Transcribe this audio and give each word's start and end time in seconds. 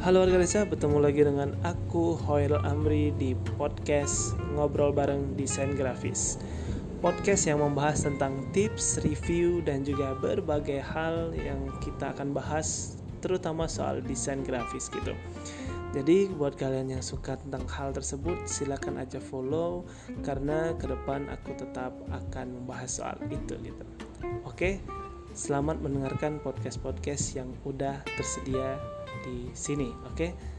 Halo 0.00 0.24
warga 0.24 0.40
desa, 0.40 0.64
bertemu 0.64 0.96
lagi 0.96 1.20
dengan 1.28 1.52
aku 1.60 2.16
Hoel 2.24 2.56
Amri 2.64 3.12
di 3.20 3.36
podcast 3.60 4.32
Ngobrol 4.56 4.96
Bareng 4.96 5.36
Desain 5.36 5.76
Grafis. 5.76 6.40
Podcast 7.04 7.44
yang 7.44 7.60
membahas 7.60 8.08
tentang 8.08 8.48
tips, 8.56 9.04
review, 9.04 9.60
dan 9.60 9.84
juga 9.84 10.16
berbagai 10.16 10.80
hal 10.80 11.36
yang 11.36 11.68
kita 11.84 12.16
akan 12.16 12.32
bahas 12.32 12.96
terutama 13.20 13.68
soal 13.68 14.00
desain 14.00 14.40
grafis 14.40 14.88
gitu. 14.88 15.12
Jadi 15.92 16.32
buat 16.32 16.56
kalian 16.56 16.96
yang 16.96 17.04
suka 17.04 17.36
tentang 17.36 17.68
hal 17.68 17.92
tersebut 17.92 18.40
silakan 18.48 19.04
aja 19.04 19.20
follow 19.20 19.84
karena 20.24 20.72
ke 20.80 20.88
depan 20.88 21.28
aku 21.28 21.52
tetap 21.60 21.92
akan 22.08 22.64
membahas 22.64 23.04
soal 23.04 23.20
itu 23.28 23.52
gitu. 23.60 23.84
Oke, 24.48 24.80
selamat 25.36 25.84
mendengarkan 25.84 26.40
podcast-podcast 26.40 27.36
yang 27.36 27.52
udah 27.68 28.00
tersedia 28.16 28.80
di 29.22 29.50
sini, 29.52 29.90
oke? 30.06 30.58